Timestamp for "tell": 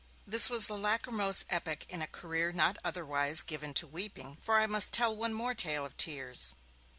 4.93-5.15